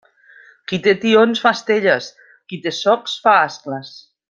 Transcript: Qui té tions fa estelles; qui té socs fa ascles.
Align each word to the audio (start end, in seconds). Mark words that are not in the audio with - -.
Qui 0.71 0.79
té 0.87 0.93
tions 1.03 1.41
fa 1.43 1.51
estelles; 1.57 2.09
qui 2.49 2.59
té 2.65 2.75
socs 2.81 3.15
fa 3.29 3.37
ascles. 3.51 3.95